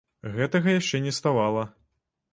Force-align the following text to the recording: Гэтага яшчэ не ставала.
Гэтага 0.37 0.73
яшчэ 0.79 1.03
не 1.05 1.13
ставала. 1.19 1.69